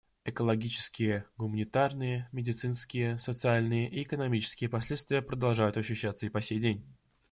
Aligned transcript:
Экологические, 0.25 1.27
гуманитарные, 1.37 2.27
медицинские, 2.31 3.19
социальные 3.19 3.87
и 3.87 4.01
экономические 4.01 4.67
последствия 4.67 5.21
продолжают 5.21 5.77
ощущаться 5.77 6.25
и 6.25 6.29
по 6.29 6.41
сей 6.41 6.59
день. 6.59 6.83